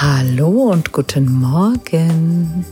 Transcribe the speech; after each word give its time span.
Hallo 0.00 0.72
und 0.72 0.90
guten 0.90 1.32
Morgen. 1.32 2.64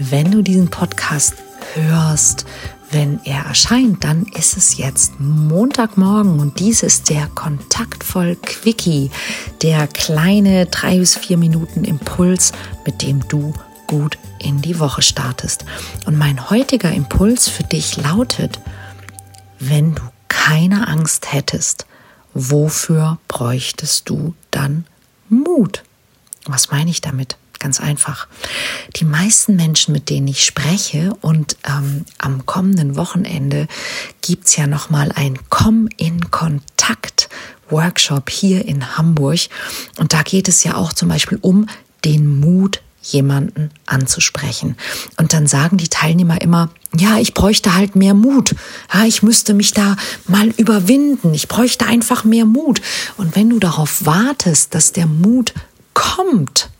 Wenn 0.00 0.32
du 0.32 0.42
diesen 0.42 0.70
Podcast 0.70 1.36
hörst, 1.74 2.46
wenn 2.90 3.20
er 3.24 3.44
erscheint, 3.44 4.02
dann 4.02 4.24
ist 4.36 4.56
es 4.56 4.76
jetzt 4.76 5.20
Montagmorgen 5.20 6.40
und 6.40 6.58
dies 6.58 6.82
ist 6.82 7.10
der 7.10 7.28
Kontaktvoll 7.28 8.36
Quickie, 8.42 9.12
der 9.62 9.86
kleine 9.86 10.66
drei 10.66 10.98
bis 10.98 11.16
vier 11.16 11.36
Minuten 11.36 11.84
Impuls, 11.84 12.50
mit 12.84 13.02
dem 13.02 13.20
du 13.28 13.54
gut 13.86 14.18
in 14.40 14.60
die 14.60 14.80
Woche 14.80 15.02
startest. 15.02 15.64
Und 16.06 16.18
mein 16.18 16.50
heutiger 16.50 16.90
Impuls 16.90 17.48
für 17.48 17.62
dich 17.62 17.98
lautet, 17.98 18.58
wenn 19.60 19.94
du 19.94 20.02
keine 20.26 20.88
Angst 20.88 21.32
hättest, 21.32 21.86
wofür 22.34 23.18
bräuchtest 23.28 24.08
du 24.08 24.34
dann 24.50 24.86
Mut? 25.28 25.84
Was 26.46 26.70
meine 26.70 26.90
ich 26.90 27.00
damit? 27.00 27.36
Ganz 27.58 27.80
einfach. 27.80 28.26
Die 28.96 29.06
meisten 29.06 29.56
Menschen, 29.56 29.92
mit 29.92 30.10
denen 30.10 30.28
ich 30.28 30.44
spreche 30.44 31.14
und 31.22 31.56
ähm, 31.66 32.04
am 32.18 32.44
kommenden 32.44 32.96
Wochenende 32.96 33.68
gibt 34.20 34.46
es 34.46 34.56
ja 34.56 34.66
nochmal 34.66 35.12
ein 35.14 35.38
Komm 35.48 35.88
in 35.96 36.30
Kontakt 36.30 37.30
Workshop 37.70 38.28
hier 38.28 38.66
in 38.66 38.98
Hamburg. 38.98 39.40
Und 39.98 40.12
da 40.12 40.22
geht 40.22 40.48
es 40.48 40.64
ja 40.64 40.74
auch 40.74 40.92
zum 40.92 41.08
Beispiel 41.08 41.38
um 41.40 41.66
den 42.04 42.40
Mut 42.40 42.82
jemanden 43.02 43.70
anzusprechen. 43.86 44.76
Und 45.18 45.32
dann 45.32 45.46
sagen 45.46 45.76
die 45.76 45.88
Teilnehmer 45.88 46.40
immer, 46.40 46.70
ja, 46.96 47.18
ich 47.18 47.34
bräuchte 47.34 47.74
halt 47.74 47.96
mehr 47.96 48.14
Mut. 48.14 48.54
Ja, 48.92 49.04
ich 49.04 49.22
müsste 49.22 49.54
mich 49.54 49.72
da 49.72 49.96
mal 50.26 50.48
überwinden. 50.56 51.34
Ich 51.34 51.48
bräuchte 51.48 51.86
einfach 51.86 52.24
mehr 52.24 52.46
Mut. 52.46 52.80
Und 53.16 53.36
wenn 53.36 53.50
du 53.50 53.58
darauf 53.58 54.06
wartest, 54.06 54.74
dass 54.74 54.92
der 54.92 55.06
Mut 55.06 55.54
kommt, 55.94 56.70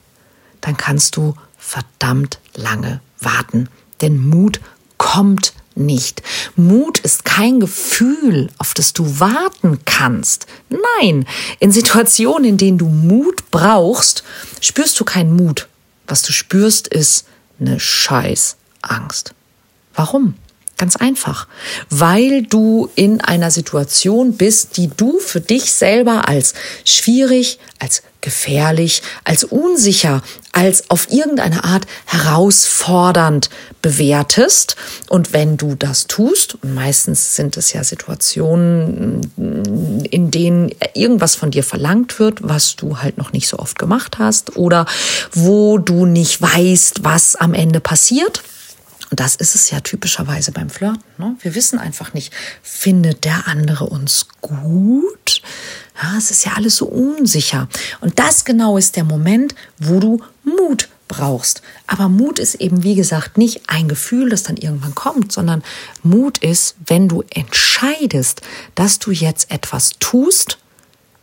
dann 0.60 0.76
kannst 0.76 1.16
du 1.16 1.34
verdammt 1.58 2.38
lange 2.54 3.00
warten. 3.20 3.68
Denn 4.00 4.18
Mut 4.18 4.60
kommt 4.98 5.52
nicht. 5.74 6.22
Mut 6.56 6.98
ist 7.00 7.24
kein 7.24 7.60
Gefühl, 7.60 8.50
auf 8.58 8.74
das 8.74 8.92
du 8.92 9.18
warten 9.18 9.80
kannst. 9.84 10.46
Nein, 10.68 11.26
in 11.58 11.72
Situationen, 11.72 12.44
in 12.44 12.56
denen 12.58 12.78
du 12.78 12.86
Mut 12.86 13.50
brauchst, 13.50 14.24
spürst 14.60 14.98
du 15.00 15.04
keinen 15.04 15.34
Mut. 15.34 15.68
Was 16.06 16.22
du 16.22 16.32
spürst, 16.32 16.88
ist 16.88 17.26
eine 17.58 17.80
scheiß 17.80 18.56
Angst. 18.82 19.34
Warum? 19.94 20.34
Ganz 20.76 20.96
einfach, 20.96 21.46
weil 21.88 22.42
du 22.42 22.90
in 22.96 23.20
einer 23.20 23.52
Situation 23.52 24.36
bist, 24.36 24.76
die 24.76 24.88
du 24.88 25.20
für 25.20 25.40
dich 25.40 25.72
selber 25.72 26.26
als 26.28 26.54
schwierig, 26.84 27.60
als 27.78 28.02
gefährlich, 28.20 29.02
als 29.22 29.44
unsicher, 29.44 30.22
als 30.50 30.90
auf 30.90 31.12
irgendeine 31.12 31.62
Art 31.62 31.86
herausfordernd 32.06 33.50
bewertest. 33.82 34.74
Und 35.08 35.32
wenn 35.32 35.56
du 35.56 35.76
das 35.76 36.08
tust, 36.08 36.58
meistens 36.62 37.36
sind 37.36 37.56
es 37.56 37.72
ja 37.72 37.84
Situationen, 37.84 39.20
in 40.10 40.30
denen 40.32 40.72
irgendwas 40.94 41.36
von 41.36 41.52
dir 41.52 41.62
verlangt 41.62 42.18
wird, 42.18 42.38
was 42.42 42.74
du 42.74 42.98
halt 42.98 43.16
noch 43.16 43.32
nicht 43.32 43.46
so 43.46 43.58
oft 43.58 43.78
gemacht 43.78 44.18
hast 44.18 44.56
oder 44.56 44.86
wo 45.32 45.78
du 45.78 46.06
nicht 46.06 46.42
weißt, 46.42 47.04
was 47.04 47.36
am 47.36 47.54
Ende 47.54 47.78
passiert, 47.78 48.42
und 49.14 49.20
das 49.20 49.36
ist 49.36 49.54
es 49.54 49.70
ja 49.70 49.78
typischerweise 49.78 50.50
beim 50.50 50.68
Flirten. 50.68 51.04
Ne? 51.18 51.36
Wir 51.38 51.54
wissen 51.54 51.78
einfach 51.78 52.14
nicht, 52.14 52.32
findet 52.64 53.24
der 53.24 53.46
andere 53.46 53.86
uns 53.86 54.26
gut? 54.40 55.40
Ja, 56.02 56.18
es 56.18 56.32
ist 56.32 56.44
ja 56.44 56.54
alles 56.56 56.74
so 56.74 56.86
unsicher. 56.86 57.68
Und 58.00 58.18
das 58.18 58.44
genau 58.44 58.76
ist 58.76 58.96
der 58.96 59.04
Moment, 59.04 59.54
wo 59.78 60.00
du 60.00 60.20
Mut 60.42 60.88
brauchst. 61.06 61.62
Aber 61.86 62.08
Mut 62.08 62.40
ist 62.40 62.56
eben, 62.56 62.82
wie 62.82 62.96
gesagt, 62.96 63.38
nicht 63.38 63.60
ein 63.68 63.86
Gefühl, 63.86 64.30
das 64.30 64.42
dann 64.42 64.56
irgendwann 64.56 64.96
kommt, 64.96 65.30
sondern 65.30 65.62
Mut 66.02 66.38
ist, 66.38 66.74
wenn 66.84 67.06
du 67.06 67.22
entscheidest, 67.30 68.40
dass 68.74 68.98
du 68.98 69.12
jetzt 69.12 69.48
etwas 69.52 69.92
tust, 70.00 70.58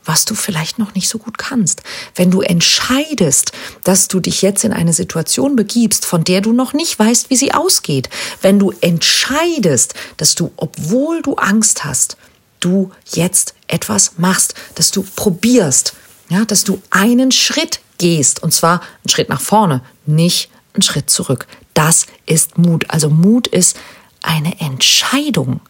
was 0.06 0.26
du 0.26 0.36
vielleicht 0.36 0.80
noch 0.80 0.96
nicht 0.96 1.08
so 1.08 1.18
gut 1.18 1.38
kannst. 1.38 1.84
Wenn 2.16 2.32
du 2.32 2.42
entscheidest, 2.42 3.52
dass 3.84 4.08
du 4.08 4.20
dich 4.20 4.42
jetzt 4.42 4.64
in 4.64 4.74
eine 4.74 4.94
Situation 4.94 5.56
begibst, 5.56 6.06
von 6.06 6.24
der 6.24 6.42
du 6.42 6.54
noch 6.54 6.74
nicht 6.74 6.98
weißt, 6.98 7.30
wie 7.30 7.36
sie 7.36 7.54
ausgeht. 7.54 8.10
Wenn 8.42 8.60
du 8.60 8.74
entscheidest, 8.82 9.94
dass 10.18 10.36
du, 10.36 10.52
obwohl 10.58 11.22
du 11.22 11.36
Angst 11.36 11.84
hast, 11.84 12.18
du 12.60 12.92
jetzt 13.12 13.56
etwas 13.68 14.14
machst, 14.18 14.56
dass 14.76 14.92
du 14.92 15.04
probierst, 15.16 15.94
ja, 16.30 16.46
dass 16.46 16.64
du 16.64 16.82
einen 16.90 17.32
Schritt 17.32 17.82
gehst 17.98 18.42
und 18.42 18.54
zwar 18.54 18.82
einen 18.82 19.10
Schritt 19.10 19.30
nach 19.30 19.42
vorne, 19.42 19.82
nicht 20.06 20.50
einen 20.74 20.82
Schritt 20.82 21.10
zurück. 21.10 21.48
Das 21.74 22.06
ist 22.26 22.58
Mut. 22.58 22.86
Also 22.90 23.10
Mut 23.10 23.48
ist 23.48 23.78
eine 24.22 24.60
Entscheidung. 24.60 25.62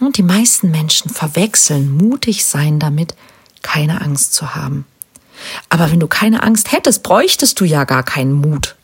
Und 0.00 0.18
die 0.18 0.22
meisten 0.22 0.70
Menschen 0.70 1.10
verwechseln 1.10 1.90
mutig 1.90 2.44
sein 2.44 2.78
damit, 2.78 3.14
keine 3.66 4.00
Angst 4.00 4.32
zu 4.32 4.54
haben. 4.54 4.86
Aber 5.68 5.90
wenn 5.90 5.98
du 5.98 6.06
keine 6.06 6.44
Angst 6.44 6.70
hättest, 6.70 7.02
bräuchtest 7.02 7.58
du 7.60 7.64
ja 7.64 7.82
gar 7.82 8.04
keinen 8.04 8.32
Mut. 8.32 8.76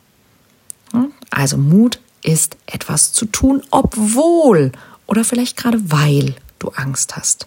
Also 1.30 1.56
Mut 1.56 2.00
ist 2.22 2.56
etwas 2.66 3.12
zu 3.12 3.26
tun, 3.26 3.62
obwohl 3.70 4.72
oder 5.06 5.24
vielleicht 5.24 5.56
gerade 5.56 5.78
weil 5.90 6.34
du 6.58 6.68
Angst 6.70 7.16
hast. 7.16 7.46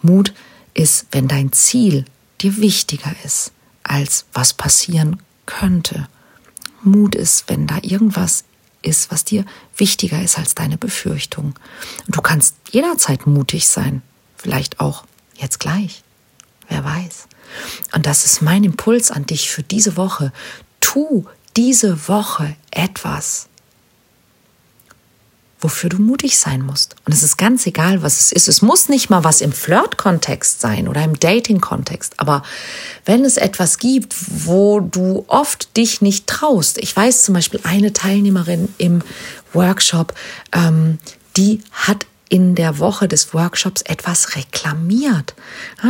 Mut 0.00 0.32
ist, 0.74 1.06
wenn 1.12 1.28
dein 1.28 1.52
Ziel 1.52 2.06
dir 2.40 2.56
wichtiger 2.56 3.14
ist, 3.22 3.52
als 3.82 4.24
was 4.32 4.54
passieren 4.54 5.22
könnte. 5.46 6.08
Mut 6.82 7.14
ist, 7.14 7.44
wenn 7.48 7.66
da 7.66 7.78
irgendwas 7.82 8.44
ist, 8.80 9.12
was 9.12 9.24
dir 9.24 9.44
wichtiger 9.76 10.22
ist 10.22 10.38
als 10.38 10.54
deine 10.54 10.78
Befürchtung. 10.78 11.54
Und 12.06 12.16
du 12.16 12.22
kannst 12.22 12.56
jederzeit 12.70 13.26
mutig 13.26 13.68
sein, 13.68 14.02
vielleicht 14.36 14.80
auch 14.80 15.04
jetzt 15.36 15.60
gleich. 15.60 16.02
Wer 16.72 16.84
weiß. 16.84 17.28
Und 17.94 18.06
das 18.06 18.24
ist 18.24 18.40
mein 18.40 18.64
Impuls 18.64 19.10
an 19.10 19.26
dich 19.26 19.50
für 19.50 19.62
diese 19.62 19.98
Woche. 19.98 20.32
Tu 20.80 21.26
diese 21.54 22.08
Woche 22.08 22.56
etwas, 22.70 23.48
wofür 25.60 25.90
du 25.90 25.98
mutig 25.98 26.38
sein 26.38 26.62
musst. 26.62 26.96
Und 27.04 27.12
es 27.12 27.22
ist 27.22 27.36
ganz 27.36 27.66
egal, 27.66 28.02
was 28.02 28.18
es 28.18 28.32
ist. 28.32 28.48
Es 28.48 28.62
muss 28.62 28.88
nicht 28.88 29.10
mal 29.10 29.22
was 29.22 29.42
im 29.42 29.52
Flirt-Kontext 29.52 30.62
sein 30.62 30.88
oder 30.88 31.04
im 31.04 31.20
Dating-Kontext. 31.20 32.14
Aber 32.16 32.42
wenn 33.04 33.26
es 33.26 33.36
etwas 33.36 33.76
gibt, 33.76 34.14
wo 34.46 34.80
du 34.80 35.26
oft 35.28 35.76
dich 35.76 36.00
nicht 36.00 36.26
traust. 36.26 36.78
Ich 36.78 36.96
weiß 36.96 37.24
zum 37.24 37.34
Beispiel 37.34 37.60
eine 37.64 37.92
Teilnehmerin 37.92 38.74
im 38.78 39.02
Workshop, 39.52 40.14
ähm, 40.52 40.98
die 41.36 41.60
hat 41.70 42.06
in 42.32 42.54
der 42.54 42.78
Woche 42.78 43.08
des 43.08 43.34
Workshops 43.34 43.82
etwas 43.82 44.36
reklamiert. 44.36 45.34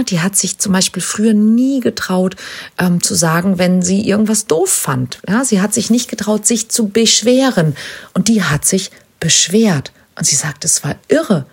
Die 0.09 0.19
hat 0.19 0.35
sich 0.35 0.59
zum 0.59 0.73
Beispiel 0.73 1.01
früher 1.01 1.35
nie 1.35 1.79
getraut 1.79 2.35
ähm, 2.79 3.01
zu 3.01 3.15
sagen, 3.15 3.59
wenn 3.59 3.81
sie 3.81 4.09
irgendwas 4.09 4.49
doof 4.49 4.69
fand. 4.69 5.21
Ja, 5.29 5.45
sie 5.45 5.61
hat 5.61 5.73
sich 5.73 5.89
nicht 5.89 6.11
getraut, 6.11 6.45
sich 6.45 6.69
zu 6.69 6.89
beschweren. 6.89 7.77
Und 8.13 8.27
die 8.27 8.43
hat 8.43 8.65
sich 8.65 8.91
beschwert. 9.21 9.93
Und 10.19 10.27
sie 10.27 10.35
sagt, 10.35 10.65
es 10.65 10.83
war 10.83 10.97
irre, 11.07 11.47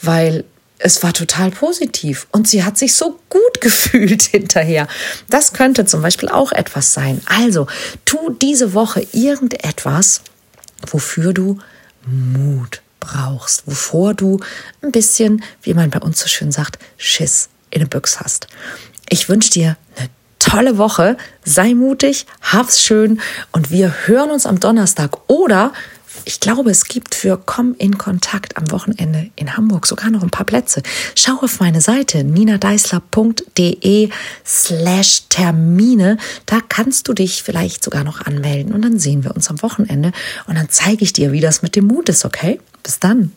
weil 0.00 0.44
es 0.78 1.02
war 1.02 1.12
total 1.12 1.50
positiv 1.50 2.26
und 2.30 2.48
sie 2.48 2.64
hat 2.64 2.78
sich 2.78 2.94
so 2.94 3.20
gut 3.28 3.42
gefühlt 3.60 4.22
hinterher. 4.22 4.88
Das 5.28 5.52
könnte 5.52 5.84
zum 5.84 6.00
Beispiel 6.00 6.30
auch 6.30 6.52
etwas 6.52 6.94
sein. 6.94 7.20
Also, 7.26 7.66
tu 8.06 8.30
diese 8.40 8.72
Woche 8.72 9.06
irgendetwas, 9.12 10.22
wofür 10.90 11.34
du 11.34 11.58
Mut 12.06 12.80
brauchst, 13.00 13.66
wovor 13.66 14.14
du 14.14 14.38
ein 14.82 14.92
bisschen, 14.92 15.42
wie 15.62 15.74
man 15.74 15.90
bei 15.90 15.98
uns 15.98 16.20
so 16.20 16.28
schön 16.28 16.52
sagt, 16.52 16.78
Schiss 16.96 17.48
in 17.70 17.80
der 17.80 17.88
Büchse 17.88 18.20
hast. 18.20 18.46
Ich 19.08 19.28
wünsche 19.28 19.50
dir 19.50 19.76
eine 19.96 20.08
tolle 20.38 20.78
Woche, 20.78 21.16
sei 21.44 21.74
mutig, 21.74 22.26
hab's 22.40 22.82
schön 22.82 23.20
und 23.52 23.70
wir 23.70 24.06
hören 24.06 24.30
uns 24.30 24.46
am 24.46 24.60
Donnerstag 24.60 25.18
oder 25.28 25.72
ich 26.24 26.40
glaube, 26.40 26.70
es 26.70 26.84
gibt 26.84 27.14
für 27.14 27.40
Komm 27.44 27.74
in 27.78 27.96
Kontakt 27.96 28.56
am 28.56 28.70
Wochenende 28.70 29.30
in 29.36 29.56
Hamburg 29.56 29.86
sogar 29.86 30.10
noch 30.10 30.22
ein 30.22 30.30
paar 30.30 30.44
Plätze. 30.44 30.82
Schau 31.14 31.34
auf 31.40 31.60
meine 31.60 31.80
Seite 31.80 32.24
ninadeisler.de 32.24 34.10
slash 34.44 35.22
Termine. 35.28 36.18
Da 36.46 36.60
kannst 36.68 37.08
du 37.08 37.14
dich 37.14 37.42
vielleicht 37.42 37.82
sogar 37.82 38.04
noch 38.04 38.20
anmelden 38.26 38.72
und 38.72 38.82
dann 38.82 38.98
sehen 38.98 39.24
wir 39.24 39.34
uns 39.34 39.48
am 39.50 39.62
Wochenende 39.62 40.12
und 40.46 40.56
dann 40.56 40.68
zeige 40.68 41.04
ich 41.04 41.12
dir, 41.12 41.32
wie 41.32 41.40
das 41.40 41.62
mit 41.62 41.76
dem 41.76 41.86
Mut 41.86 42.08
ist, 42.08 42.24
okay? 42.24 42.60
Bis 42.82 42.98
dann. 42.98 43.32